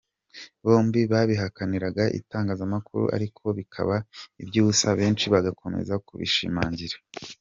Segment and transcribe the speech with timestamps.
[0.65, 3.95] Bombi babihakaniraga itangazamakuru ariko bikaba
[4.41, 6.95] iby’ubusa benshi bagakomeza kubishimangira.